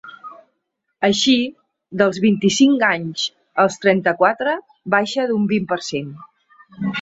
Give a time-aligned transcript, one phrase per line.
[1.07, 1.35] Així,
[2.01, 3.27] dels vint-i-cinc anys
[3.65, 4.57] als trenta-quatre,
[4.97, 6.11] baixa d’un vint per cent.